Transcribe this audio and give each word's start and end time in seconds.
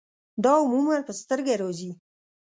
دا 0.43 0.53
عموماً 0.63 0.97
پۀ 1.07 1.13
سترګه 1.21 1.53
راځي 1.61 1.91